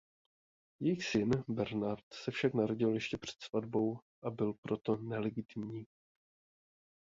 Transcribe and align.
Jejich 0.81 1.05
syn 1.07 1.31
Bernard 1.47 2.03
se 2.13 2.31
však 2.31 2.53
narodil 2.53 2.93
ještě 2.93 3.17
před 3.17 3.41
svatbou 3.43 3.99
a 4.23 4.29
byl 4.29 4.53
proto 4.53 4.95
nelegitimní. 4.95 5.85